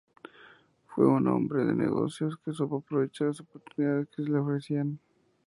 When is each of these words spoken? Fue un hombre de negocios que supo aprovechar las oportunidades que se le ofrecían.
Fue 0.87 1.05
un 1.07 1.27
hombre 1.27 1.63
de 1.63 1.75
negocios 1.75 2.35
que 2.43 2.53
supo 2.53 2.77
aprovechar 2.77 3.27
las 3.27 3.39
oportunidades 3.41 4.07
que 4.09 4.23
se 4.23 4.29
le 4.31 4.39
ofrecían. 4.39 4.99